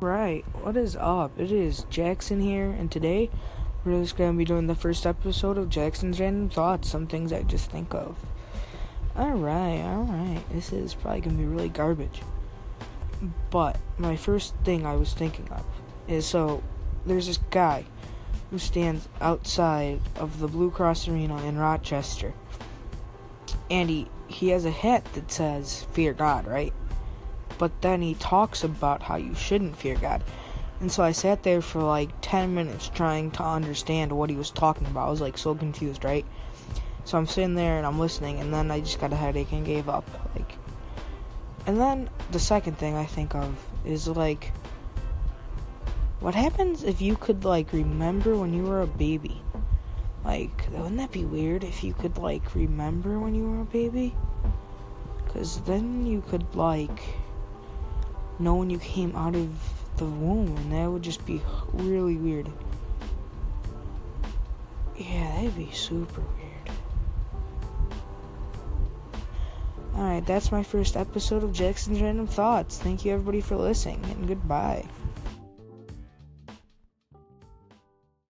[0.00, 1.32] Right, what is up?
[1.40, 3.30] It is Jackson here, and today
[3.84, 7.42] we're just gonna be doing the first episode of Jackson's Random Thoughts, some things I
[7.42, 8.16] just think of.
[9.16, 12.22] Alright, alright, this is probably gonna be really garbage.
[13.50, 15.64] But my first thing I was thinking of
[16.06, 16.62] is so
[17.04, 17.84] there's this guy
[18.52, 22.34] who stands outside of the Blue Cross Arena in Rochester,
[23.68, 26.72] and he, he has a hat that says Fear God, right?
[27.58, 30.22] But then he talks about how you shouldn't fear God.
[30.80, 34.50] And so I sat there for like 10 minutes trying to understand what he was
[34.50, 35.08] talking about.
[35.08, 36.24] I was like so confused, right?
[37.04, 39.64] So I'm sitting there and I'm listening, and then I just got a headache and
[39.64, 40.06] gave up.
[40.36, 40.52] Like,
[41.66, 44.52] and then the second thing I think of is like,
[46.20, 49.40] what happens if you could like remember when you were a baby?
[50.24, 54.14] Like, wouldn't that be weird if you could like remember when you were a baby?
[55.24, 57.00] Because then you could like
[58.38, 59.48] know when you came out of
[59.96, 61.40] the womb, and that would just be
[61.72, 62.48] really weird.
[64.96, 66.76] Yeah, that'd be super weird.
[69.96, 72.78] Alright, that's my first episode of Jackson's Random Thoughts.
[72.78, 74.84] Thank you everybody for listening, and goodbye.